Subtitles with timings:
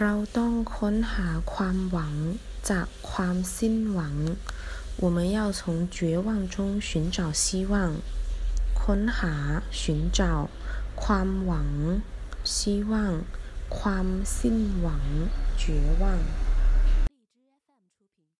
[0.00, 2.14] เราต้องค้นหาความหวัง
[2.70, 4.16] จากความสิ้นหวัง
[5.02, 5.60] 我们要从
[5.96, 6.56] 绝望中
[6.88, 7.74] 寻找希望
[8.82, 9.34] ค้นหา
[9.80, 9.82] 寻
[10.18, 10.20] 找
[11.02, 11.70] ความหวัง
[12.54, 12.56] 希
[12.90, 12.92] 望
[13.78, 14.06] ความ
[14.38, 15.04] สิ้นหวัง
[15.62, 15.64] 绝
[16.00, 16.04] 望